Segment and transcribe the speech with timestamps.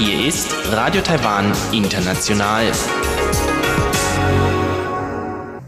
[0.00, 2.72] Hier ist Radio Taiwan International.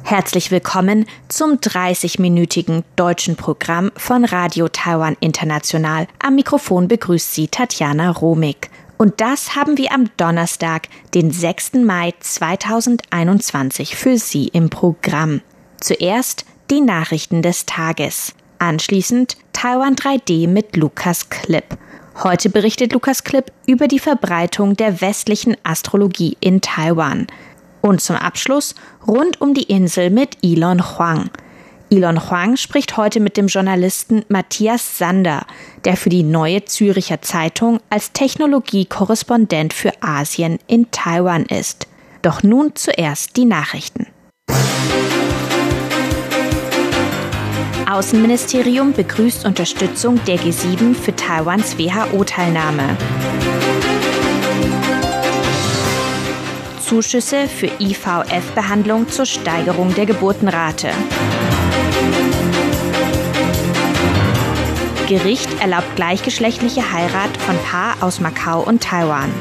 [0.03, 6.08] Herzlich willkommen zum 30-minütigen deutschen Programm von Radio Taiwan International.
[6.19, 8.71] Am Mikrofon begrüßt Sie Tatjana Romig.
[8.97, 11.74] Und das haben wir am Donnerstag, den 6.
[11.74, 15.42] Mai 2021 für Sie im Programm.
[15.81, 18.34] Zuerst die Nachrichten des Tages.
[18.59, 21.78] Anschließend Taiwan 3D mit Lukas Klipp.
[22.22, 27.26] Heute berichtet Lukas Klipp über die Verbreitung der westlichen Astrologie in Taiwan.
[27.80, 28.74] Und zum Abschluss
[29.06, 31.30] rund um die Insel mit Elon Huang.
[31.90, 35.46] Elon Huang spricht heute mit dem Journalisten Matthias Sander,
[35.84, 41.87] der für die Neue Züricher Zeitung als Technologiekorrespondent für Asien in Taiwan ist.
[42.20, 44.09] Doch nun zuerst die Nachrichten.
[47.91, 52.99] Außenministerium begrüßt Unterstützung der G7 für Taiwans WHO-Teilnahme.
[56.82, 60.90] Zuschüsse für IVF-Behandlung zur Steigerung der Geburtenrate.
[65.09, 69.33] Gericht erlaubt gleichgeschlechtliche Heirat von Paar aus Macau und Taiwan.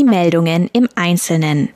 [0.00, 1.68] Die Meldungen im Einzelnen.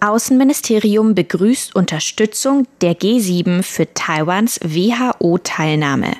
[0.00, 6.12] Außenministerium begrüßt Unterstützung der G7 für Taiwans WHO-Teilnahme.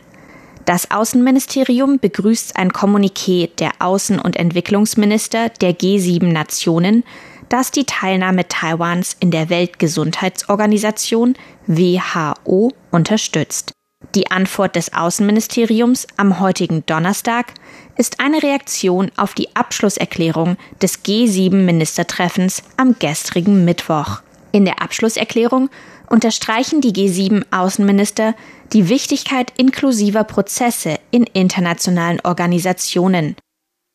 [0.65, 7.05] Das Außenministerium begrüßt ein Kommuniqué der Außen- und Entwicklungsminister der G7 Nationen,
[7.49, 11.35] das die Teilnahme Taiwans in der Weltgesundheitsorganisation
[11.69, 13.71] WHO unterstützt.
[14.15, 17.53] Die Antwort des Außenministeriums am heutigen Donnerstag
[17.99, 24.23] ist eine Reaktion auf die Abschlusserklärung des G7-Ministertreffens am gestrigen Mittwoch.
[24.53, 25.69] In der Abschlusserklärung
[26.09, 28.35] unterstreichen die G7-Außenminister
[28.73, 33.37] die Wichtigkeit inklusiver Prozesse in internationalen Organisationen,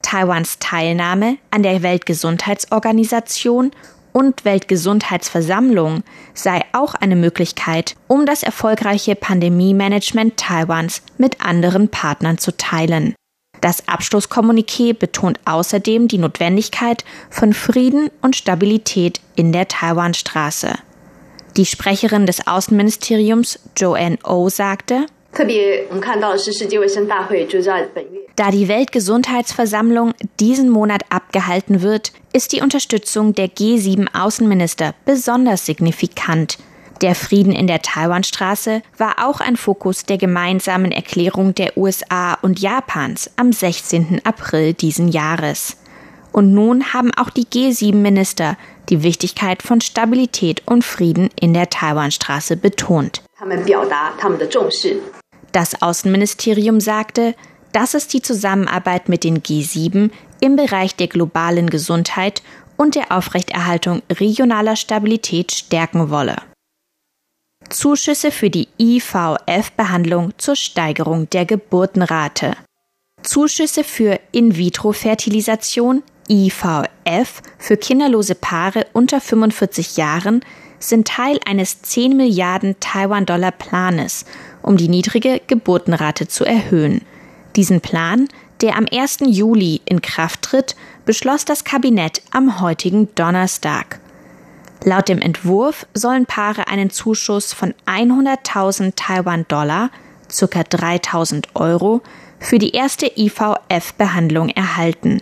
[0.03, 3.71] Taiwans Teilnahme an der Weltgesundheitsorganisation
[4.11, 6.03] und Weltgesundheitsversammlung
[6.35, 13.15] sei auch eine Möglichkeit, um das erfolgreiche Pandemie-Management Taiwans mit anderen Partnern zu teilen.
[13.63, 20.73] Das Abschlusskommuniqué betont außerdem die Notwendigkeit von Frieden und Stabilität in der Taiwanstraße.
[21.55, 25.05] Die Sprecherin des Außenministeriums Joanne O sagte,
[28.35, 36.57] da die Weltgesundheitsversammlung diesen Monat abgehalten wird, ist die Unterstützung der G7 Außenminister besonders signifikant.
[37.01, 42.59] Der Frieden in der Taiwanstraße war auch ein Fokus der gemeinsamen Erklärung der USA und
[42.59, 44.21] Japans am 16.
[44.23, 45.77] April diesen Jahres.
[46.31, 48.57] Und nun haben auch die G7-Minister
[48.89, 53.21] die Wichtigkeit von Stabilität und Frieden in der Taiwanstraße betont.
[55.51, 57.35] Das Außenministerium sagte,
[57.71, 60.09] dass es die Zusammenarbeit mit den G7
[60.39, 62.41] im Bereich der globalen Gesundheit
[62.77, 66.37] und der Aufrechterhaltung regionaler Stabilität stärken wolle.
[67.73, 72.55] Zuschüsse für die IVF-Behandlung zur Steigerung der Geburtenrate.
[73.23, 80.45] Zuschüsse für In-vitro-Fertilisation IVF für kinderlose Paare unter 45 Jahren
[80.79, 84.25] sind Teil eines 10 Milliarden Taiwan-Dollar Planes,
[84.61, 87.01] um die niedrige Geburtenrate zu erhöhen.
[87.55, 88.27] Diesen Plan,
[88.61, 89.19] der am 1.
[89.25, 93.99] Juli in Kraft tritt, beschloss das Kabinett am heutigen Donnerstag.
[94.85, 99.89] Laut dem Entwurf sollen Paare einen Zuschuss von 100.000 Taiwan-Dollar,
[100.27, 100.59] ca.
[100.59, 102.01] 3.000 Euro,
[102.39, 105.21] für die erste IVF-Behandlung erhalten.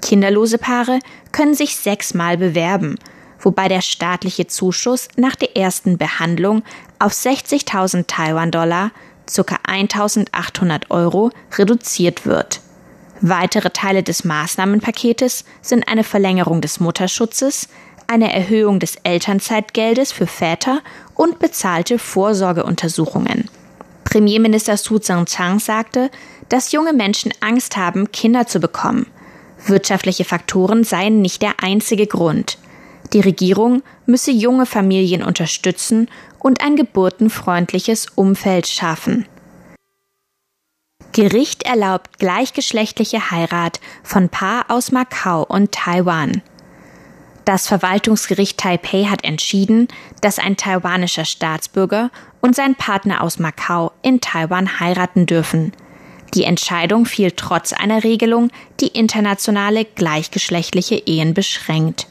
[0.00, 0.98] Kinderlose Paare
[1.30, 2.98] können sich sechsmal bewerben,
[3.38, 6.62] wobei der staatliche Zuschuss nach der ersten Behandlung
[6.98, 8.92] auf 60.000 Taiwan-Dollar,
[9.26, 9.56] ca.
[9.68, 12.60] 1.800 Euro, reduziert wird.
[13.20, 17.68] Weitere Teile des Maßnahmenpaketes sind eine Verlängerung des Mutterschutzes,
[18.12, 20.82] eine Erhöhung des Elternzeitgeldes für Väter
[21.14, 23.48] und bezahlte Vorsorgeuntersuchungen.
[24.04, 26.10] Premierminister Su Tseng-Chang sagte,
[26.48, 29.06] dass junge Menschen Angst haben, Kinder zu bekommen–
[29.66, 32.58] Wirtschaftliche Faktoren seien nicht der einzige Grund.
[33.12, 36.08] Die Regierung müsse junge Familien unterstützen
[36.38, 39.26] und ein geburtenfreundliches Umfeld schaffen.
[41.12, 46.42] Gericht erlaubt gleichgeschlechtliche Heirat von Paar aus Macau und Taiwan.
[47.44, 49.88] Das Verwaltungsgericht Taipei hat entschieden,
[50.20, 52.10] dass ein taiwanischer Staatsbürger
[52.40, 55.72] und sein Partner aus Macau in Taiwan heiraten dürfen.
[56.34, 58.50] Die Entscheidung fiel trotz einer Regelung,
[58.80, 62.06] die internationale gleichgeschlechtliche Ehen beschränkt.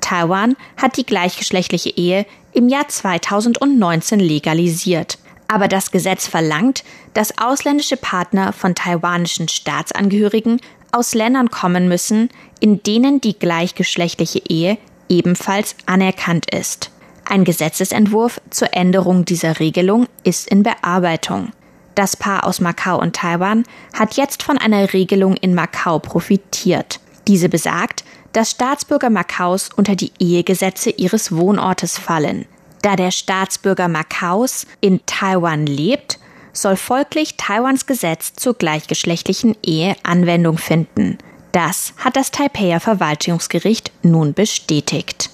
[0.00, 5.18] Taiwan hat die gleichgeschlechtliche Ehe im Jahr 2019 legalisiert.
[5.46, 10.60] Aber das Gesetz verlangt, dass ausländische Partner von taiwanischen Staatsangehörigen
[10.94, 12.28] aus Ländern kommen müssen,
[12.60, 16.90] in denen die gleichgeschlechtliche Ehe ebenfalls anerkannt ist.
[17.24, 21.52] Ein Gesetzesentwurf zur Änderung dieser Regelung ist in Bearbeitung.
[21.94, 27.00] Das Paar aus Macau und Taiwan hat jetzt von einer Regelung in Macau profitiert.
[27.28, 32.46] Diese besagt, dass Staatsbürger Macaus unter die Ehegesetze ihres Wohnortes fallen.
[32.82, 36.18] Da der Staatsbürger Macaus in Taiwan lebt,
[36.54, 41.18] soll folglich Taiwans Gesetz zur gleichgeschlechtlichen Ehe Anwendung finden.
[41.52, 45.30] Das hat das Taipeier Verwaltungsgericht nun bestätigt.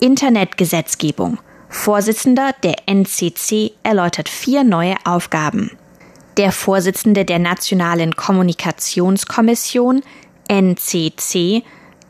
[0.00, 1.38] Internetgesetzgebung.
[1.68, 5.70] Vorsitzender der NCC erläutert vier neue Aufgaben.
[6.36, 10.02] Der Vorsitzende der Nationalen Kommunikationskommission
[10.48, 11.62] NCC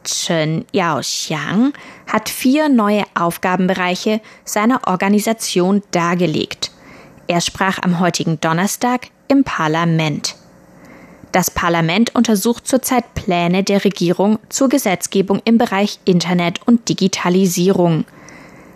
[0.05, 1.73] Chen Yaoxiang
[2.07, 6.71] hat vier neue Aufgabenbereiche seiner Organisation dargelegt.
[7.27, 10.37] Er sprach am heutigen Donnerstag im Parlament.
[11.33, 18.05] Das Parlament untersucht zurzeit Pläne der Regierung zur Gesetzgebung im Bereich Internet und Digitalisierung.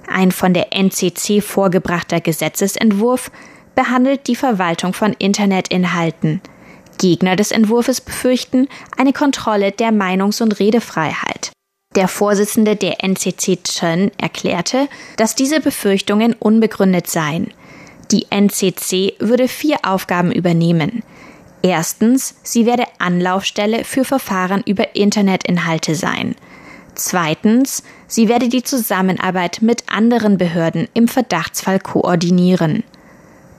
[0.06, 3.31] Ein von der NCC vorgebrachter Gesetzesentwurf
[3.75, 6.41] behandelt die Verwaltung von Internetinhalten–
[7.00, 11.50] Gegner des Entwurfs befürchten eine Kontrolle der Meinungs- und Redefreiheit.
[11.96, 14.87] Der Vorsitzende der NCC Chen erklärte,
[15.17, 17.53] dass diese Befürchtungen unbegründet seien.
[18.11, 21.03] Die NCC würde vier Aufgaben übernehmen.
[21.62, 26.35] Erstens, sie werde Anlaufstelle für Verfahren über Internetinhalte sein.
[26.97, 32.83] Zweitens, sie werde die Zusammenarbeit mit anderen Behörden im Verdachtsfall koordinieren.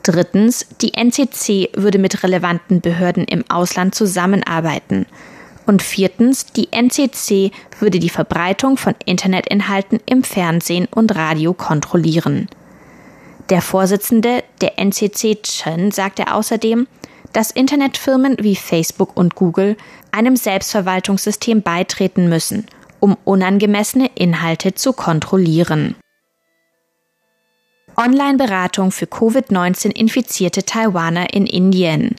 [0.04, 5.06] Drittens, die NCC würde mit relevanten Behörden im Ausland zusammenarbeiten.
[5.66, 12.50] Und viertens, die NCC würde die Verbreitung von Internetinhalten im Fernsehen und Radio kontrollieren.
[13.50, 16.88] Der Vorsitzende der NCC Chen sagte außerdem,
[17.34, 19.78] dass Internetfirmen wie Facebook und Google
[20.12, 22.66] einem Selbstverwaltungssystem beitreten müssen,
[23.00, 25.96] um unangemessene Inhalte zu kontrollieren.
[27.98, 32.16] Online-Beratung für Covid-19-infizierte Taiwaner in Indien.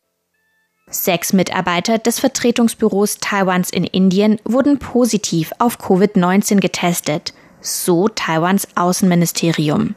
[0.90, 7.32] Sechs Mitarbeiter des Vertretungsbüros Taiwans in Indien wurden positiv auf Covid-19 getestet,
[7.62, 9.94] so Taiwans Außenministerium.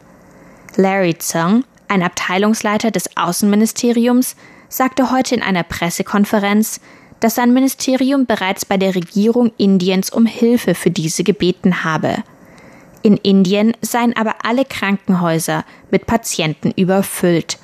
[0.78, 4.36] Larry Tseng, ein Abteilungsleiter des Außenministeriums,
[4.70, 6.82] sagte heute in einer Pressekonferenz,
[7.20, 12.18] dass sein Ministerium bereits bei der Regierung Indiens um Hilfe für diese gebeten habe.
[13.04, 17.58] In Indien seien aber alle Krankenhäuser mit Patienten überfüllt.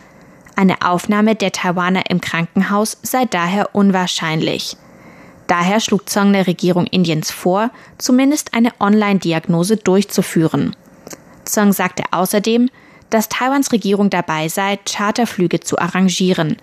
[0.56, 4.78] Eine Aufnahme der Taiwaner im Krankenhaus sei daher unwahrscheinlich.
[5.48, 10.76] Daher schlug Zong der Regierung Indiens vor, zumindest eine Online-Diagnose durchzuführen.
[11.44, 12.70] Zong sagte außerdem,
[13.12, 16.58] dass Taiwans Regierung dabei sei, Charterflüge zu arrangieren,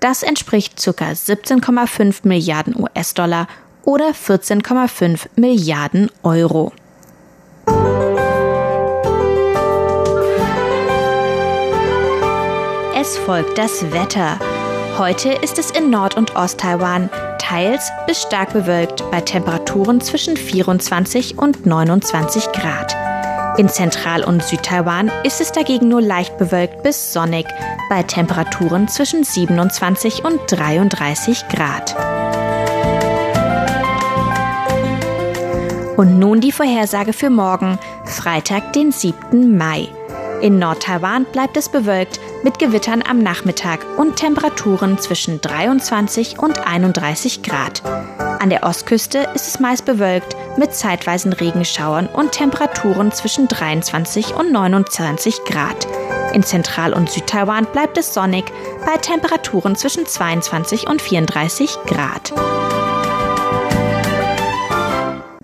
[0.00, 0.90] Das entspricht ca.
[0.90, 3.47] 17,5 Milliarden US-Dollar
[3.85, 6.73] oder 14,5 Milliarden Euro.
[13.09, 14.38] Es folgt das Wetter.
[14.99, 21.38] Heute ist es in Nord- und Osttaiwan teils bis stark bewölkt bei Temperaturen zwischen 24
[21.38, 22.95] und 29 Grad.
[23.57, 27.47] In Zentral- und Südtaiwan ist es dagegen nur leicht bewölkt bis sonnig
[27.88, 31.97] bei Temperaturen zwischen 27 und 33 Grad.
[35.97, 39.57] Und nun die Vorhersage für morgen, Freitag, den 7.
[39.57, 39.88] Mai.
[40.43, 47.42] In Nordtaiwan bleibt es bewölkt mit Gewittern am Nachmittag und Temperaturen zwischen 23 und 31
[47.42, 47.83] Grad.
[48.40, 54.52] An der Ostküste ist es meist bewölkt mit zeitweisen Regenschauern und Temperaturen zwischen 23 und
[54.52, 55.87] 29 Grad.
[56.33, 58.45] In Zentral- und Südtaiwan bleibt es sonnig
[58.85, 62.33] bei Temperaturen zwischen 22 und 34 Grad.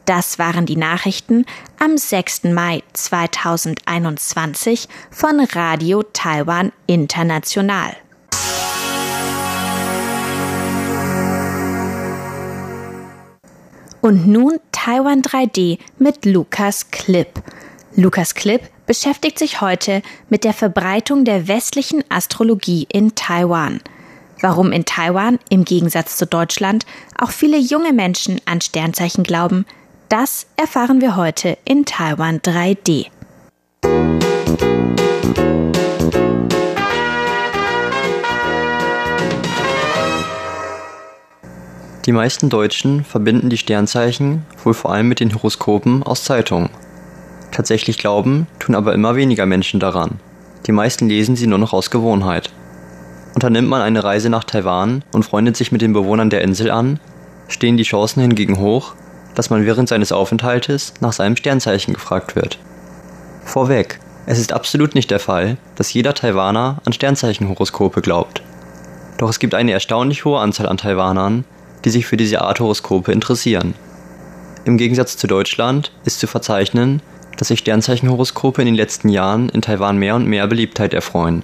[0.05, 1.47] Das waren die Nachrichten
[1.79, 2.45] am 6.
[2.45, 7.97] Mai 2021 von Radio Taiwan International.
[14.03, 17.43] Und nun Taiwan 3D mit Lukas Klipp.
[17.97, 23.81] Lukas Klipp beschäftigt sich heute mit der Verbreitung der westlichen Astrologie in Taiwan.
[24.43, 26.85] Warum in Taiwan, im Gegensatz zu Deutschland,
[27.17, 29.65] auch viele junge Menschen an Sternzeichen glauben,
[30.09, 33.07] das erfahren wir heute in Taiwan 3D.
[42.07, 46.69] Die meisten Deutschen verbinden die Sternzeichen wohl vor allem mit den Horoskopen aus Zeitungen.
[47.51, 50.19] Tatsächlich glauben tun aber immer weniger Menschen daran.
[50.67, 52.53] Die meisten lesen sie nur noch aus Gewohnheit.
[53.35, 57.01] Unternimmt man eine Reise nach Taiwan und freundet sich mit den Bewohnern der Insel an,
[57.49, 58.95] stehen die Chancen hingegen hoch,
[59.35, 62.59] dass man während seines Aufenthaltes nach seinem Sternzeichen gefragt wird.
[63.45, 68.43] Vorweg, es ist absolut nicht der Fall, dass jeder Taiwaner an Sternzeichenhoroskope glaubt.
[69.19, 71.45] Doch es gibt eine erstaunlich hohe Anzahl an Taiwanern,
[71.85, 73.75] die sich für diese Art Horoskope interessieren.
[74.65, 77.03] Im Gegensatz zu Deutschland ist zu verzeichnen,
[77.37, 81.43] dass sich Sternzeichenhoroskope in den letzten Jahren in Taiwan mehr und mehr Beliebtheit erfreuen.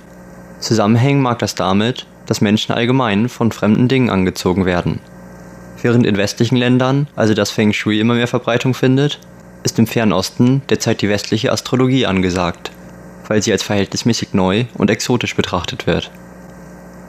[0.58, 5.00] Zusammenhängen mag das damit, dass Menschen allgemein von fremden Dingen angezogen werden.
[5.82, 9.18] Während in westlichen Ländern also das Feng Shui immer mehr Verbreitung findet,
[9.62, 12.70] ist im Fernen Osten derzeit die westliche Astrologie angesagt,
[13.28, 16.10] weil sie als verhältnismäßig neu und exotisch betrachtet wird.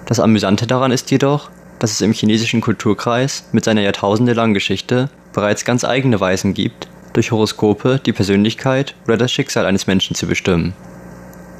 [0.06, 1.50] Das Amüsante daran ist jedoch,
[1.80, 7.32] dass es im chinesischen Kulturkreis mit seiner jahrtausendelangen Geschichte bereits ganz eigene Weisen gibt, durch
[7.32, 10.74] Horoskope die Persönlichkeit oder das Schicksal eines Menschen zu bestimmen.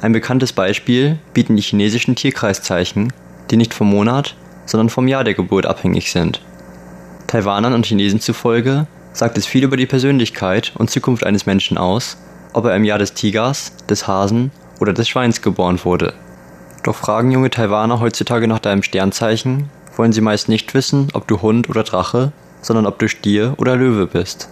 [0.00, 3.12] Ein bekanntes Beispiel bieten die chinesischen Tierkreiszeichen,
[3.50, 4.34] die nicht vom Monat,
[4.66, 6.40] sondern vom Jahr der Geburt abhängig sind.
[7.32, 12.18] Taiwanern und Chinesen zufolge sagt es viel über die Persönlichkeit und Zukunft eines Menschen aus,
[12.52, 16.12] ob er im Jahr des Tigers, des Hasen oder des Schweins geboren wurde.
[16.84, 21.40] Doch fragen junge Taiwaner heutzutage nach deinem Sternzeichen, wollen sie meist nicht wissen, ob du
[21.40, 24.50] Hund oder Drache, sondern ob du Stier oder Löwe bist.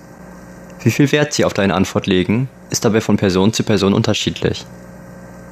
[0.82, 4.64] Wie viel Wert sie auf deine Antwort legen, ist dabei von Person zu Person unterschiedlich.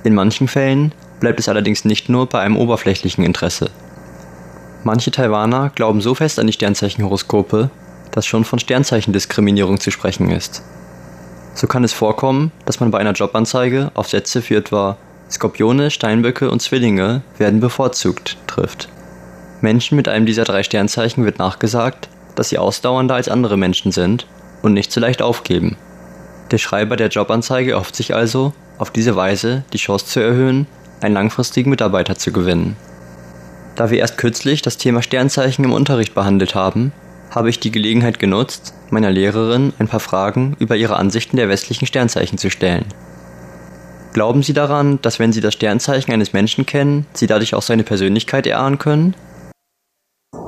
[0.03, 3.71] In manchen Fällen bleibt es allerdings nicht nur bei einem oberflächlichen Interesse.
[4.85, 7.71] Manche Taiwaner glauben so fest an die Sternzeichenhoroskope,
[8.13, 10.63] dass schon von Sternzeichendiskriminierung zu sprechen ist.
[11.55, 14.97] So kann es vorkommen, dass man bei einer Jobanzeige auf Sätze für etwa
[15.31, 18.89] Skorpione, Steinböcke und Zwillinge werden bevorzugt trifft.
[19.61, 24.27] Menschen mit einem dieser drei Sternzeichen wird nachgesagt, dass sie ausdauernder als andere Menschen sind
[24.63, 25.77] und nicht so leicht aufgeben.
[26.53, 30.67] Der Schreiber der Jobanzeige erhofft sich also, auf diese Weise die Chance zu erhöhen,
[31.01, 32.77] einen langfristigen Mitarbeiter zu gewinnen.
[33.79, 36.91] Da wir erst kürzlich das Thema Sternzeichen im Unterricht behandelt haben,
[37.31, 41.87] habe ich die Gelegenheit genutzt, meiner Lehrerin ein paar Fragen über ihre Ansichten der westlichen
[41.87, 42.87] Sternzeichen zu stellen.
[44.15, 47.85] Glauben Sie daran, dass wenn Sie das Sternzeichen eines Menschen kennen, Sie dadurch auch seine
[47.85, 49.15] Persönlichkeit erahnen können?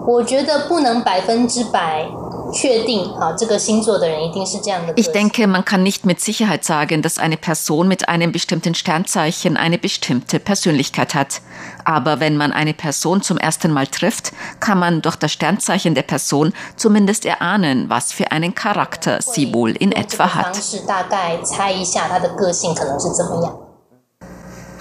[0.07, 2.05] 我觉得不能百分之百
[2.53, 4.93] 确定，啊，这个星座的人一定是这样的。
[4.93, 9.79] Ich denke, man kann nicht mit Sicherheit sagen, dass eine Person mit einem bestimmten Sternzeichen eine
[9.79, 11.41] bestimmte Persönlichkeit hat.
[11.83, 16.03] Aber wenn man eine Person zum ersten Mal trifft, kann man durch das Sternzeichen der
[16.03, 20.55] Person zumindest erahnen, was für einen Charakter sie wohl in etwa hat.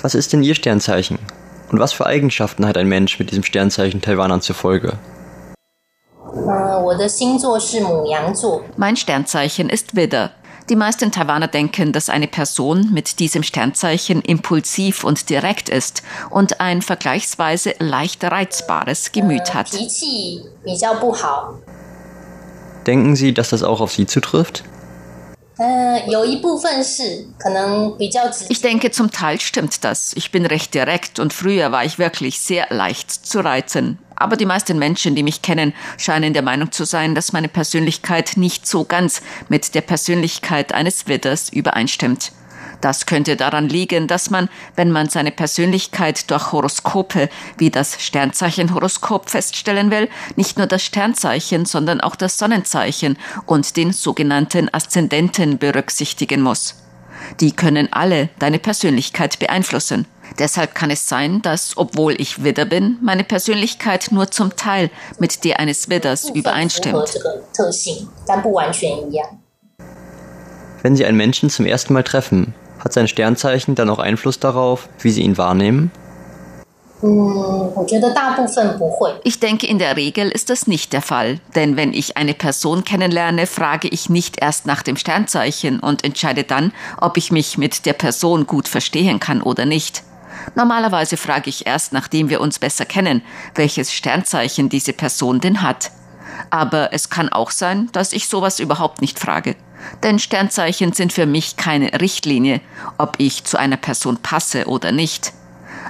[0.03, 1.19] Was ist denn Ihr Sternzeichen?
[1.70, 4.98] Und was für Eigenschaften hat ein Mensch mit diesem Sternzeichen Taiwanern zufolge?
[8.78, 10.32] Mein Sternzeichen ist Widder.
[10.70, 16.62] Die meisten Taiwaner denken, dass eine Person mit diesem Sternzeichen impulsiv und direkt ist und
[16.62, 19.72] ein vergleichsweise leicht reizbares Gemüt hat.
[22.86, 24.64] Denken Sie, dass das auch auf Sie zutrifft?
[28.50, 30.13] Ich denke, zum Teil stimmt das.
[30.16, 34.00] Ich bin recht direkt und früher war ich wirklich sehr leicht zu reizen.
[34.16, 38.34] Aber die meisten Menschen, die mich kennen, scheinen der Meinung zu sein, dass meine Persönlichkeit
[38.38, 42.32] nicht so ganz mit der Persönlichkeit eines Widders übereinstimmt.
[42.82, 49.30] Das könnte daran liegen, dass man, wenn man seine Persönlichkeit durch Horoskope wie das Sternzeichenhoroskop
[49.30, 56.42] feststellen will, nicht nur das Sternzeichen, sondern auch das Sonnenzeichen und den sogenannten Aszendenten berücksichtigen
[56.42, 56.76] muss.
[57.40, 60.06] Die können alle deine Persönlichkeit beeinflussen.
[60.38, 65.44] Deshalb kann es sein, dass, obwohl ich Widder bin, meine Persönlichkeit nur zum Teil mit
[65.44, 67.20] der eines Widders übereinstimmt.
[70.82, 74.90] Wenn Sie einen Menschen zum ersten Mal treffen, hat sein Sternzeichen dann auch Einfluss darauf,
[75.00, 75.92] wie Sie ihn wahrnehmen?
[79.24, 81.40] Ich denke, in der Regel ist das nicht der Fall.
[81.56, 86.44] Denn wenn ich eine Person kennenlerne, frage ich nicht erst nach dem Sternzeichen und entscheide
[86.44, 90.04] dann, ob ich mich mit der Person gut verstehen kann oder nicht.
[90.56, 93.22] Normalerweise frage ich erst, nachdem wir uns besser kennen,
[93.56, 95.92] welches Sternzeichen diese Person denn hat.
[96.50, 99.55] Aber es kann auch sein, dass ich sowas überhaupt nicht frage.
[100.03, 102.62] Denn Sternzeichen sind für mich keine Richtlinie,
[102.98, 105.34] ob ich zu einer Person passe oder nicht.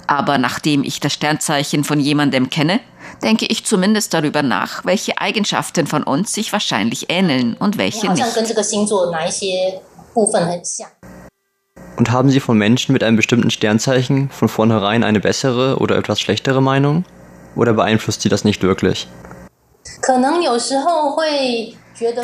[0.07, 2.79] Aber nachdem ich das Sternzeichen von jemandem kenne,
[3.23, 8.23] denke ich zumindest darüber nach, welche Eigenschaften von uns sich wahrscheinlich ähneln und welche nicht.
[11.97, 16.21] Und haben Sie von Menschen mit einem bestimmten Sternzeichen von vornherein eine bessere oder etwas
[16.21, 17.03] schlechtere Meinung?
[17.55, 19.07] Oder beeinflusst Sie das nicht wirklich?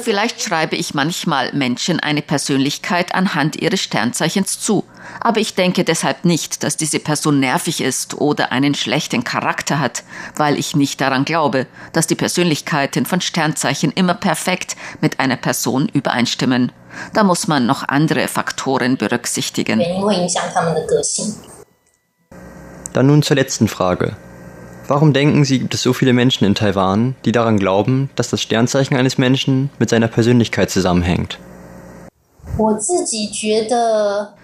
[0.02, 4.86] Vielleicht schreibe ich manchmal Menschen eine Persönlichkeit anhand ihres Sternzeichens zu,
[5.20, 10.04] aber ich denke deshalb nicht, dass diese Person nervig ist oder einen schlechten Charakter hat,
[10.38, 15.90] weil ich nicht daran glaube, dass die Persönlichkeiten von Sternzeichen immer perfekt mit einer Person
[15.90, 16.72] übereinstimmen.
[17.14, 19.82] Da muss man noch andere Faktoren berücksichtigen.
[22.94, 24.16] Dann nun zur letzten Frage.
[24.88, 28.42] Warum denken Sie, gibt es so viele Menschen in Taiwan, die daran glauben, dass das
[28.42, 31.40] Sternzeichen eines Menschen mit seiner Persönlichkeit zusammenhängt?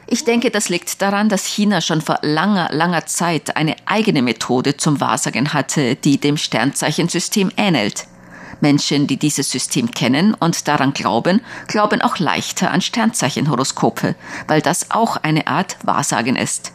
[0.08, 4.78] Ich denke, das liegt daran, dass China schon vor langer, langer Zeit eine eigene Methode
[4.78, 8.08] zum Wahrsagen hatte, die dem Sternzeichensystem ähnelt.
[8.62, 14.16] Menschen, die dieses System kennen und daran glauben, glauben auch leichter an Sternzeichenhoroskope,
[14.48, 16.74] weil das auch eine Art Wahrsagen ist.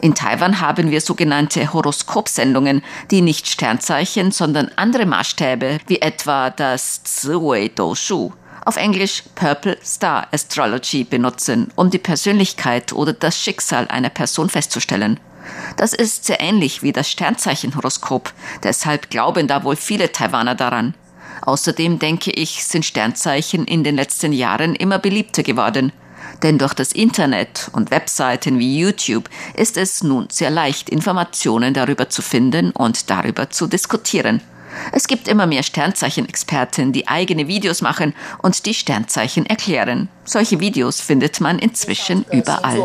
[0.00, 7.02] In Taiwan haben wir sogenannte Horoskopsendungen, die nicht Sternzeichen, sondern andere Maßstäbe, wie etwa das
[7.04, 8.32] Ziwei Shu,
[8.64, 15.20] auf Englisch Purple Star Astrology benutzen, um die Persönlichkeit oder das Schicksal einer Person festzustellen.
[15.76, 18.32] Das ist sehr ähnlich wie das Sternzeichenhoroskop,
[18.62, 20.94] deshalb glauben da wohl viele Taiwaner daran.
[21.42, 25.92] Außerdem denke ich, sind Sternzeichen in den letzten Jahren immer beliebter geworden.
[26.42, 32.08] Denn durch das Internet und Webseiten wie YouTube ist es nun sehr leicht, Informationen darüber
[32.08, 34.40] zu finden und darüber zu diskutieren.
[34.92, 40.08] Es gibt immer mehr Sternzeichenexperten, die eigene Videos machen und die Sternzeichen erklären.
[40.24, 42.78] Solche Videos findet man inzwischen überall.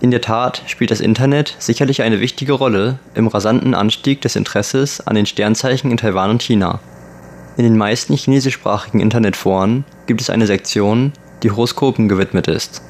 [0.00, 5.06] In der Tat spielt das Internet sicherlich eine wichtige Rolle im rasanten Anstieg des Interesses
[5.06, 6.80] an den Sternzeichen in Taiwan und China.
[7.58, 12.80] In den meisten chinesischsprachigen Internetforen gibt es eine Sektion, die Horoskopen gewidmet ist.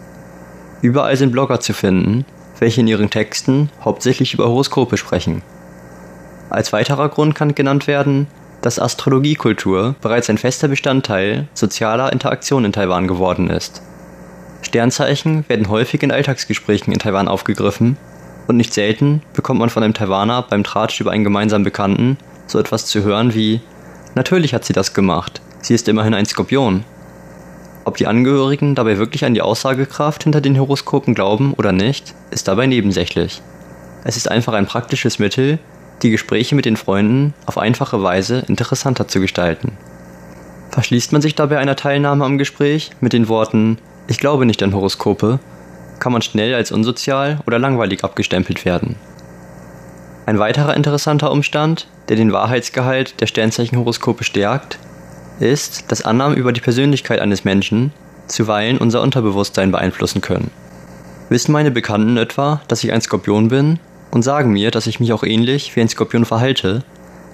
[0.83, 2.25] Überall sind Blogger zu finden,
[2.61, 5.43] welche in ihren Texten hauptsächlich über Horoskope sprechen.
[6.49, 8.29] Als weiterer Grund kann genannt werden,
[8.63, 13.83] dass Astrologiekultur bereits ein fester Bestandteil sozialer Interaktion in Taiwan geworden ist.
[14.63, 17.97] Sternzeichen werden häufig in Alltagsgesprächen in Taiwan aufgegriffen
[18.47, 22.59] und nicht selten bekommt man von einem Taiwaner beim Tratsch über einen gemeinsamen Bekannten so
[22.59, 23.61] etwas zu hören wie
[24.15, 26.85] Natürlich hat sie das gemacht, sie ist immerhin ein Skorpion.
[27.85, 32.49] Ob die Angehörigen dabei wirklich an die Aussagekraft hinter den Horoskopen glauben oder nicht, ist
[32.49, 33.41] dabei nebensächlich.
[34.05, 35.59] Es ist einfach ein praktisches Mittel,
[36.03, 39.77] die Gespräche mit den Freunden auf einfache Weise interessanter zu gestalten.
[40.71, 43.79] Verschließt man sich dabei einer Teilnahme am Gespräch mit den Worten
[44.11, 45.39] ich glaube nicht an Horoskope,
[46.01, 48.97] kann man schnell als unsozial oder langweilig abgestempelt werden.
[50.27, 54.81] Ein weiterer interessanter Umstand, der den Wahrheitsgehalt der Sternzeichenhoroskope stärkt,
[55.39, 57.93] ist, dass Annahmen über die Persönlichkeit eines Menschen
[58.27, 60.51] zuweilen unser Unterbewusstsein beeinflussen können.
[61.29, 63.79] Wissen meine Bekannten etwa, dass ich ein Skorpion bin
[64.11, 66.83] und sagen mir, dass ich mich auch ähnlich wie ein Skorpion verhalte,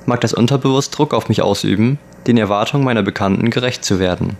[0.05, 4.37] mag das unterbewusst Druck auf mich ausüben, den Erwartungen meiner Bekannten gerecht zu werden.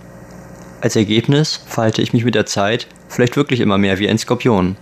[0.81, 4.77] Als Ergebnis verhalte ich mich mit der Zeit vielleicht wirklich immer mehr wie ein Skorpion,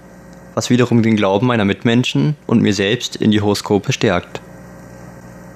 [0.55, 4.41] was wiederum den Glauben meiner Mitmenschen und mir selbst in die Horoskope stärkt.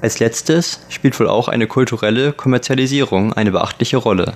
[0.00, 4.34] Als letztes spielt wohl auch eine kulturelle Kommerzialisierung eine beachtliche Rolle.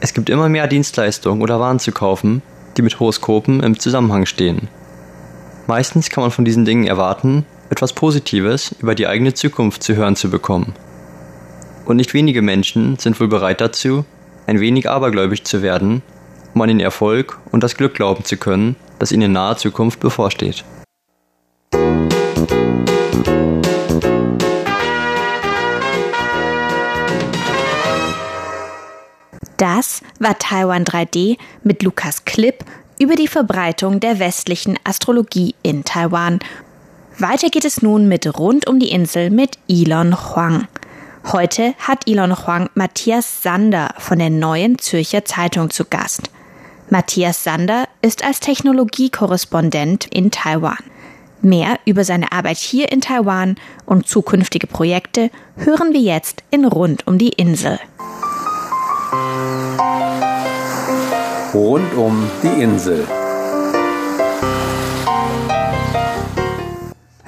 [0.00, 2.40] Es gibt immer mehr Dienstleistungen oder Waren zu kaufen,
[2.76, 4.68] die mit Horoskopen im Zusammenhang stehen.
[5.66, 10.16] Meistens kann man von diesen Dingen erwarten, etwas Positives über die eigene Zukunft zu hören
[10.16, 10.74] zu bekommen.
[11.84, 14.04] Und nicht wenige Menschen sind wohl bereit dazu,
[14.46, 16.02] ein wenig abergläubisch zu werden,
[16.54, 20.00] um an den Erfolg und das Glück glauben zu können, das ihnen in naher Zukunft
[20.00, 20.64] bevorsteht.
[29.58, 32.64] Das war Taiwan 3D mit Lukas Klipp
[32.98, 36.40] über die Verbreitung der westlichen Astrologie in Taiwan.
[37.18, 40.68] Weiter geht es nun mit Rund um die Insel mit Elon Huang.
[41.32, 46.30] Heute hat Elon Huang Matthias Sander von der Neuen Zürcher Zeitung zu Gast.
[46.88, 50.78] Matthias Sander ist als Technologiekorrespondent in Taiwan.
[51.42, 57.08] Mehr über seine Arbeit hier in Taiwan und zukünftige Projekte hören wir jetzt in Rund
[57.08, 57.80] um die Insel.
[61.52, 63.04] Rund um die Insel.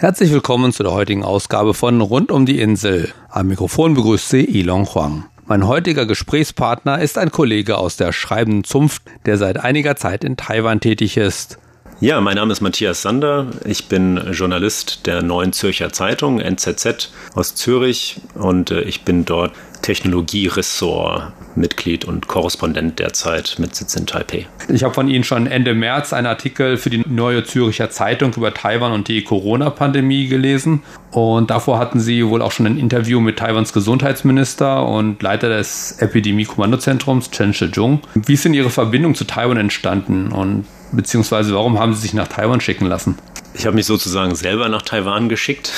[0.01, 3.13] Herzlich willkommen zu der heutigen Ausgabe von Rund um die Insel.
[3.31, 5.25] Am Mikrofon begrüßt Sie Ilon Huang.
[5.47, 10.37] Mein heutiger Gesprächspartner ist ein Kollege aus der schreibenden Zunft, der seit einiger Zeit in
[10.37, 11.59] Taiwan tätig ist.
[11.99, 13.49] Ja, mein Name ist Matthias Sander.
[13.65, 19.51] Ich bin Journalist der Neuen Zürcher Zeitung, NZZ aus Zürich und äh, ich bin dort
[19.89, 24.47] Technologieressort Mitglied und Korrespondent derzeit mit Sitz in Taipei.
[24.69, 28.53] Ich habe von Ihnen schon Ende März einen Artikel für die Neue Züricher Zeitung über
[28.53, 30.83] Taiwan und die Corona-Pandemie gelesen.
[31.11, 35.93] Und davor hatten Sie wohl auch schon ein Interview mit Taiwans Gesundheitsminister und Leiter des
[36.01, 38.01] Epidemie-Kommandozentrums, Chen Shih-chung.
[38.15, 42.29] Wie ist denn Ihre Verbindung zu Taiwan entstanden und beziehungsweise warum haben Sie sich nach
[42.29, 43.17] Taiwan schicken lassen?
[43.59, 45.73] Ich habe mich sozusagen selber nach Taiwan geschickt.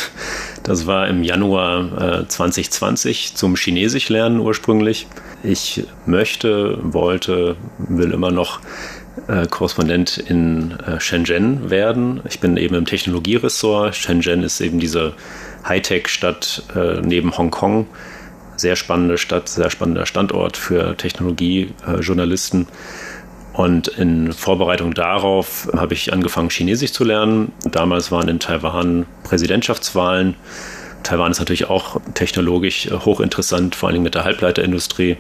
[0.65, 5.07] Das war im Januar äh, 2020 zum Chinesisch lernen ursprünglich.
[5.43, 8.61] Ich möchte, wollte, will immer noch
[9.29, 12.21] äh, Korrespondent in äh, Shenzhen werden.
[12.29, 13.97] Ich bin eben im Technologieressort.
[13.97, 15.15] Shenzhen ist eben diese
[15.67, 17.87] Hightech-Stadt äh, neben Hongkong.
[18.57, 22.69] Sehr spannende Stadt, sehr spannender Standort für Technologiejournalisten.
[23.61, 27.53] Und in Vorbereitung darauf habe ich angefangen, Chinesisch zu lernen.
[27.71, 30.35] Damals waren in Taiwan Präsidentschaftswahlen.
[31.03, 35.19] Taiwan ist natürlich auch technologisch hochinteressant, vor allem mit der Halbleiterindustrie.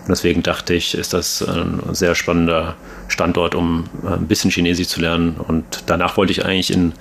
[0.00, 2.76] Und deswegen dachte ich, ist das ein sehr spannender
[3.08, 5.36] Standort, um ein bisschen Chinesisch zu lernen.
[5.38, 6.92] Und danach wollte ich eigentlich in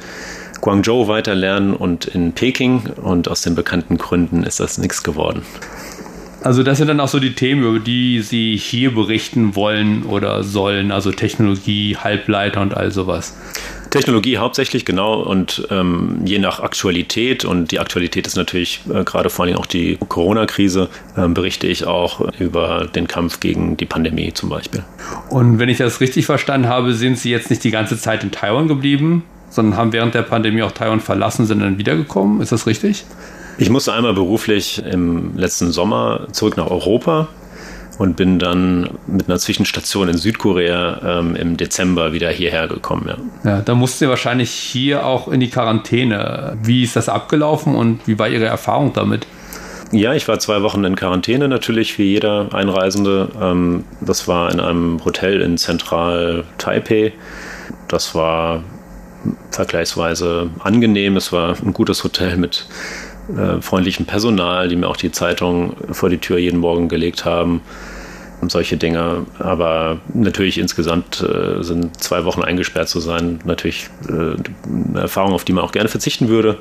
[0.61, 2.93] Guangzhou weiterlernen und in Peking.
[3.03, 5.41] Und aus den bekannten Gründen ist das nichts geworden.
[6.47, 10.45] Also das sind dann auch so die Themen, über die Sie hier berichten wollen oder
[10.45, 13.35] sollen, also Technologie, Halbleiter und all sowas.
[13.89, 15.19] Technologie hauptsächlich, genau.
[15.19, 19.65] Und ähm, je nach Aktualität, und die Aktualität ist natürlich äh, gerade vor allem auch
[19.65, 24.85] die Corona-Krise, äh, berichte ich auch über den Kampf gegen die Pandemie zum Beispiel.
[25.29, 28.31] Und wenn ich das richtig verstanden habe, sind Sie jetzt nicht die ganze Zeit in
[28.31, 32.39] Taiwan geblieben, sondern haben während der Pandemie auch Taiwan verlassen, sind dann wiedergekommen.
[32.39, 33.03] Ist das richtig?
[33.59, 37.27] Ich musste einmal beruflich im letzten Sommer zurück nach Europa
[37.97, 43.07] und bin dann mit einer Zwischenstation in Südkorea ähm, im Dezember wieder hierher gekommen.
[43.43, 43.49] Ja.
[43.49, 46.57] ja, da mussten Sie wahrscheinlich hier auch in die Quarantäne.
[46.61, 49.25] Wie ist das abgelaufen und wie war Ihre Erfahrung damit?
[49.91, 53.29] Ja, ich war zwei Wochen in Quarantäne, natürlich wie jeder Einreisende.
[53.41, 57.13] Ähm, das war in einem Hotel in Zentral Taipei.
[57.87, 58.63] Das war
[59.49, 61.17] vergleichsweise angenehm.
[61.17, 62.67] Es war ein gutes Hotel mit
[63.35, 67.61] äh, freundlichem Personal, die mir auch die Zeitung vor die Tür jeden Morgen gelegt haben
[68.51, 69.25] solche Dinge.
[69.39, 74.35] Aber natürlich insgesamt äh, sind zwei Wochen eingesperrt zu sein natürlich äh,
[74.65, 76.57] eine Erfahrung, auf die man auch gerne verzichten würde,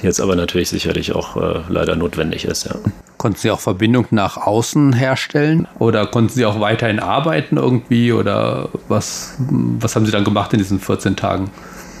[0.00, 2.64] die jetzt aber natürlich sicherlich auch äh, leider notwendig ist.
[2.64, 2.76] Ja.
[3.18, 8.70] Konnten Sie auch Verbindung nach außen herstellen oder konnten Sie auch weiterhin arbeiten irgendwie oder
[8.88, 11.50] was, was haben Sie dann gemacht in diesen 14 Tagen?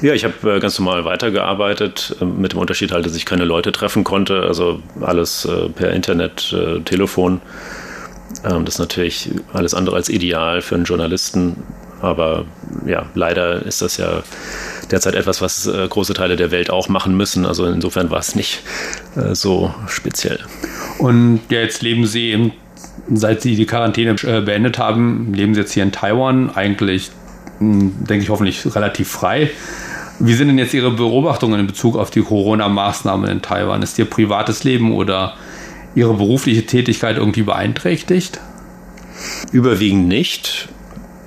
[0.02, 3.44] Ja, ich habe äh, ganz normal weitergearbeitet, äh, mit dem Unterschied halt, dass ich keine
[3.44, 7.40] Leute treffen konnte, also alles äh, per Internet, Telefon.
[8.44, 11.62] Ähm, das ist natürlich alles andere als ideal für einen Journalisten,
[12.00, 12.46] aber
[12.84, 14.24] ja, leider ist das ja
[14.90, 17.46] derzeit etwas, was große Teile der Welt auch machen müssen.
[17.46, 18.62] Also insofern war es nicht
[19.32, 20.40] so speziell.
[20.98, 22.50] Und ja, jetzt leben Sie, im,
[23.08, 27.12] seit Sie die Quarantäne beendet haben, leben Sie jetzt hier in Taiwan, eigentlich,
[27.58, 29.48] hm, denke ich, hoffentlich relativ frei.
[30.24, 33.82] Wie sind denn jetzt Ihre Beobachtungen in Bezug auf die Corona-Maßnahmen in Taiwan?
[33.82, 35.34] Ist Ihr privates Leben oder
[35.96, 38.38] Ihre berufliche Tätigkeit irgendwie beeinträchtigt?
[39.50, 40.68] Überwiegend nicht.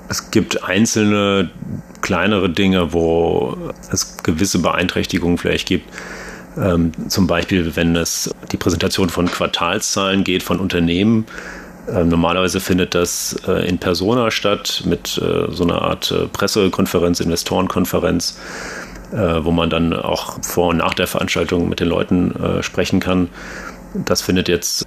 [0.08, 1.52] Es gibt einzelne
[2.00, 3.58] kleinere Dinge, wo
[3.92, 5.94] es gewisse Beeinträchtigungen vielleicht gibt.
[6.58, 11.26] Ähm, zum Beispiel, wenn es die Präsentation von Quartalszahlen geht von Unternehmen.
[11.90, 17.20] Ähm, normalerweise findet das äh, in Persona statt mit äh, so einer Art äh, Pressekonferenz,
[17.20, 18.38] Investorenkonferenz.
[19.16, 23.00] Äh, wo man dann auch vor und nach der Veranstaltung mit den Leuten äh, sprechen
[23.00, 23.30] kann.
[23.94, 24.86] Das findet jetzt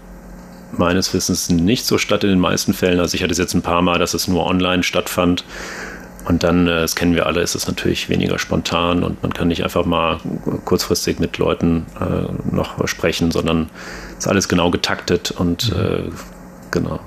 [0.76, 3.00] meines Wissens nicht so statt in den meisten Fällen.
[3.00, 5.44] Also ich hatte es jetzt ein paar Mal, dass es nur online stattfand.
[6.26, 9.48] Und dann, äh, das kennen wir alle, ist es natürlich weniger spontan und man kann
[9.48, 10.18] nicht einfach mal
[10.66, 13.70] kurzfristig mit Leuten äh, noch sprechen, sondern
[14.18, 16.02] es ist alles genau getaktet und äh,
[16.70, 17.00] genau.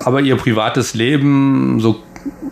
[0.00, 2.02] Aber Ihr privates Leben, so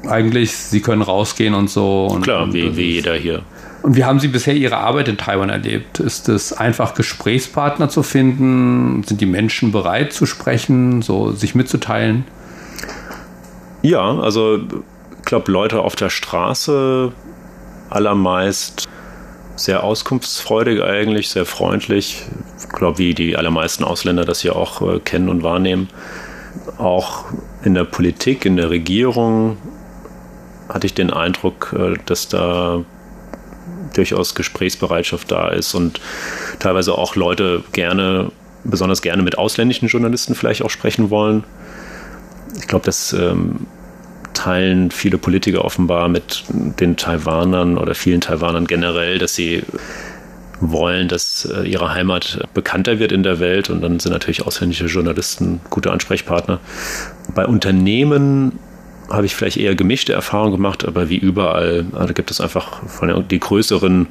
[0.06, 2.06] eigentlich, Sie können rausgehen und so.
[2.06, 3.42] Und, Klar, wie, wie jeder hier.
[3.82, 6.00] Und wie haben Sie bisher Ihre Arbeit in Taiwan erlebt?
[6.00, 9.02] Ist es einfach, Gesprächspartner zu finden?
[9.04, 12.24] Sind die Menschen bereit zu sprechen, so sich mitzuteilen?
[13.82, 17.12] Ja, also ich glaube, Leute auf der Straße
[17.88, 18.88] allermeist
[19.56, 22.24] sehr auskunftsfreudig eigentlich, sehr freundlich.
[22.58, 25.88] Ich glaube, wie die allermeisten Ausländer das hier auch äh, kennen und wahrnehmen.
[26.78, 27.26] Auch
[27.62, 29.56] in der Politik, in der Regierung
[30.68, 32.84] hatte ich den Eindruck, äh, dass da
[34.00, 36.00] durchaus Gesprächsbereitschaft da ist und
[36.58, 38.32] teilweise auch Leute gerne,
[38.64, 41.44] besonders gerne mit ausländischen Journalisten vielleicht auch sprechen wollen.
[42.58, 43.66] Ich glaube, das ähm,
[44.32, 49.62] teilen viele Politiker offenbar mit den Taiwanern oder vielen Taiwanern generell, dass sie
[50.60, 54.86] wollen, dass äh, ihre Heimat bekannter wird in der Welt und dann sind natürlich ausländische
[54.86, 56.58] Journalisten gute Ansprechpartner.
[57.34, 58.58] Bei Unternehmen
[59.10, 63.28] habe ich vielleicht eher gemischte Erfahrungen gemacht, aber wie überall, also gibt es einfach von
[63.28, 64.06] die größeren,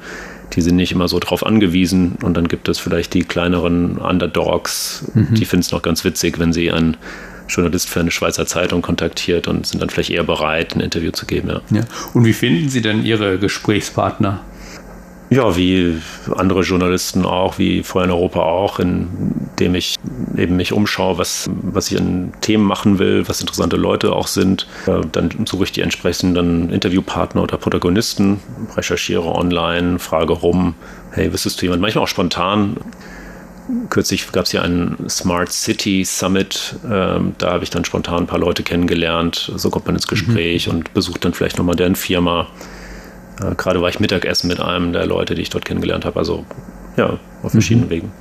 [0.52, 5.10] die sind nicht immer so drauf angewiesen und dann gibt es vielleicht die kleineren Underdogs,
[5.14, 5.34] mhm.
[5.34, 6.96] die finden es noch ganz witzig, wenn sie einen
[7.48, 11.26] Journalist für eine Schweizer Zeitung kontaktiert und sind dann vielleicht eher bereit, ein Interview zu
[11.26, 11.48] geben.
[11.48, 11.60] Ja.
[11.70, 11.82] ja.
[12.14, 14.40] Und wie finden Sie denn Ihre Gesprächspartner?
[15.30, 15.96] Ja, wie
[16.36, 19.94] andere Journalisten auch, wie vorher in Europa auch, indem ich
[20.36, 24.66] eben mich umschaue, was, was ich an Themen machen will, was interessante Leute auch sind.
[25.12, 28.40] Dann suche ich die entsprechenden Interviewpartner oder Protagonisten,
[28.76, 30.74] recherchiere online, frage rum,
[31.12, 31.80] hey, wüsstest du jemand?
[31.80, 32.78] Manchmal auch spontan.
[33.88, 36.74] Kürzlich gab es ja einen Smart City Summit.
[36.90, 39.52] Ähm, da habe ich dann spontan ein paar Leute kennengelernt.
[39.54, 40.74] So kommt man ins Gespräch mhm.
[40.74, 42.48] und besucht dann vielleicht nochmal deren Firma.
[43.42, 46.18] Äh, gerade war ich Mittagessen mit einem der Leute, die ich dort kennengelernt habe.
[46.18, 46.44] Also
[46.96, 47.90] ja, auf verschiedenen mhm.
[47.90, 48.12] Wegen.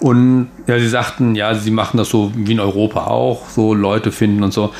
[0.00, 4.12] Und ja, Sie sagten, ja, Sie machen das so wie in Europa auch, so Leute
[4.12, 4.72] finden und so.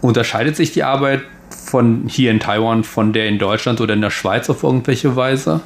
[0.00, 4.10] Unterscheidet sich die Arbeit von hier in Taiwan von der in Deutschland oder in der
[4.10, 5.60] Schweiz auf irgendwelche Weise?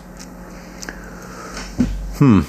[2.19, 2.47] Hm,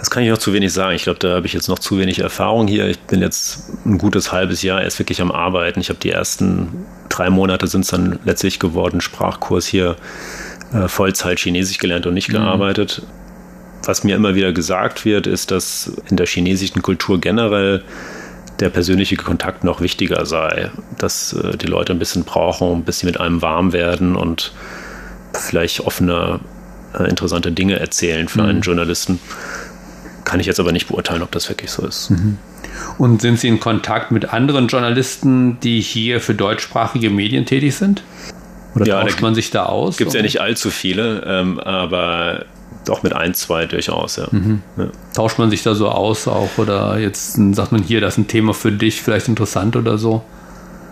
[0.00, 0.96] das kann ich noch zu wenig sagen.
[0.96, 2.86] Ich glaube, da habe ich jetzt noch zu wenig Erfahrung hier.
[2.88, 5.78] Ich bin jetzt ein gutes halbes Jahr erst wirklich am Arbeiten.
[5.78, 9.96] Ich habe die ersten drei Monate sind es dann letztlich geworden, Sprachkurs hier
[10.72, 12.34] äh, Vollzeit Chinesisch gelernt und nicht mhm.
[12.34, 13.02] gearbeitet.
[13.84, 17.82] Was mir immer wieder gesagt wird, ist, dass in der chinesischen Kultur generell
[18.58, 23.06] der persönliche Kontakt noch wichtiger sei, dass äh, die Leute ein bisschen brauchen, bis sie
[23.06, 24.52] mit einem warm werden und
[25.34, 26.40] vielleicht offene,
[26.98, 28.48] äh, interessante Dinge erzählen für mhm.
[28.48, 29.20] einen Journalisten.
[30.30, 32.10] Kann ich jetzt aber nicht beurteilen, ob das wirklich so ist.
[32.10, 32.38] Mhm.
[32.98, 38.04] Und sind Sie in Kontakt mit anderen Journalisten, die hier für deutschsprachige Medien tätig sind?
[38.76, 39.96] Oder ja, tauscht man sich da aus?
[39.96, 42.44] Gibt es ja nicht allzu viele, ähm, aber
[42.84, 44.28] doch mit ein, zwei durchaus, ja.
[44.30, 44.62] Mhm.
[44.76, 44.86] ja.
[45.14, 48.28] Tauscht man sich da so aus auch oder jetzt sagt man hier, das ist ein
[48.28, 50.22] Thema für dich, vielleicht interessant oder so?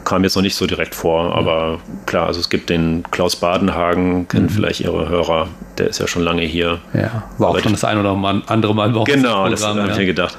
[0.08, 4.26] Kam jetzt noch nicht so direkt vor, aber klar, also es gibt den Klaus Badenhagen,
[4.26, 4.48] kennen mhm.
[4.48, 6.78] vielleicht Ihre Hörer, der ist ja schon lange hier.
[6.94, 8.12] Ja, war auch schon das ein oder
[8.46, 10.38] andere Mal bei Genau, das, das habe ich mir gedacht.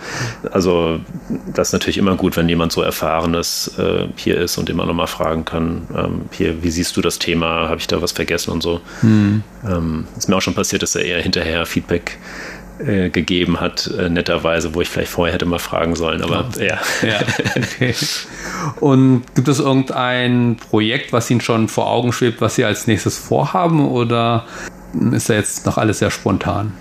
[0.51, 0.99] Also
[1.53, 4.87] das ist natürlich immer gut, wenn jemand so Erfahrenes äh, hier ist und den man
[4.87, 8.49] nochmal fragen kann, ähm, hier, wie siehst du das Thema, habe ich da was vergessen
[8.49, 8.81] und so.
[9.03, 9.43] Mhm.
[9.69, 12.17] Ähm, ist mir auch schon passiert, dass er eher hinterher Feedback
[12.79, 16.79] äh, gegeben hat, äh, netterweise, wo ich vielleicht vorher hätte mal fragen sollen, aber ja.
[17.05, 17.19] ja.
[17.55, 17.93] Okay.
[18.79, 23.17] Und gibt es irgendein Projekt, was Ihnen schon vor Augen schwebt, was Sie als nächstes
[23.17, 24.45] vorhaben oder
[25.11, 26.73] ist da jetzt noch alles sehr spontan?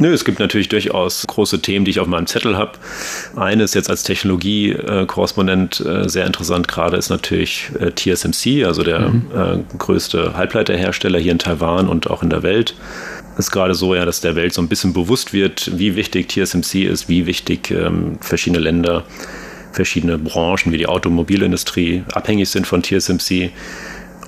[0.00, 2.72] Nö, es gibt natürlich durchaus große Themen, die ich auf meinem Zettel habe.
[3.36, 9.66] Eines jetzt als Technologie-Korrespondent äh, sehr interessant gerade ist natürlich äh, TSMC, also der mhm.
[9.76, 12.74] größte Halbleiterhersteller hier in Taiwan und auch in der Welt
[13.40, 16.84] ist gerade so, ja, dass der Welt so ein bisschen bewusst wird, wie wichtig TSMC
[16.84, 19.04] ist, wie wichtig ähm, verschiedene Länder,
[19.72, 23.50] verschiedene Branchen wie die Automobilindustrie abhängig sind von TSMC.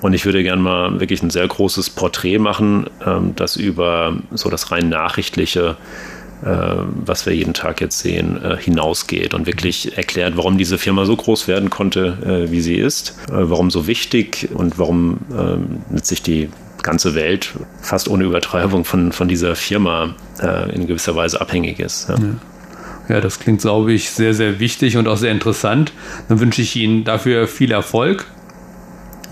[0.01, 4.49] Und ich würde gerne mal wirklich ein sehr großes Porträt machen, ähm, das über so
[4.49, 5.77] das rein nachrichtliche,
[6.43, 11.05] äh, was wir jeden Tag jetzt sehen, äh, hinausgeht und wirklich erklärt, warum diese Firma
[11.05, 16.21] so groß werden konnte, äh, wie sie ist, warum so wichtig und warum ähm, letztlich
[16.21, 16.49] die
[16.83, 22.09] ganze Welt fast ohne Übertreibung von, von dieser Firma äh, in gewisser Weise abhängig ist.
[22.09, 22.15] Ja.
[22.15, 23.15] Ja.
[23.15, 23.21] ja.
[23.21, 25.93] das klingt, glaube ich, sehr, sehr wichtig und auch sehr interessant.
[26.29, 28.27] Dann wünsche ich Ihnen dafür viel Erfolg.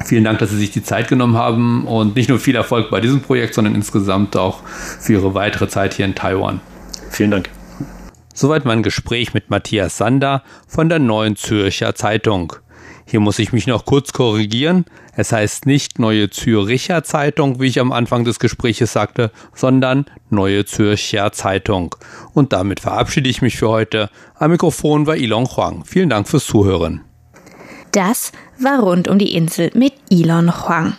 [0.05, 3.01] Vielen Dank, dass Sie sich die Zeit genommen haben und nicht nur viel Erfolg bei
[3.01, 6.59] diesem Projekt, sondern insgesamt auch für Ihre weitere Zeit hier in Taiwan.
[7.11, 7.49] Vielen Dank.
[8.33, 12.53] Soweit mein Gespräch mit Matthias Sander von der Neuen Zürcher Zeitung.
[13.05, 14.85] Hier muss ich mich noch kurz korrigieren.
[15.15, 20.65] Es heißt nicht Neue Züricher Zeitung, wie ich am Anfang des Gespräches sagte, sondern Neue
[20.65, 21.95] Zürcher Zeitung.
[22.33, 24.09] Und damit verabschiede ich mich für heute.
[24.35, 25.83] Am Mikrofon war Ilon Huang.
[25.85, 27.01] Vielen Dank fürs Zuhören.
[27.91, 30.95] Das war rund um die Insel mit Ilon Huang.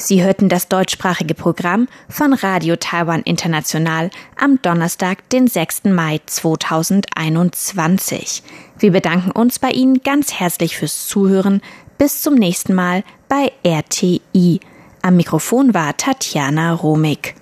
[0.00, 5.86] Sie hörten das deutschsprachige Programm von Radio Taiwan International am Donnerstag, den 6.
[5.86, 8.44] Mai 2021.
[8.80, 11.62] Wir bedanken uns bei Ihnen ganz herzlich fürs Zuhören.
[11.98, 14.60] Bis zum nächsten Mal bei RTI.
[15.02, 17.34] Am Mikrofon war Tatjana Romig.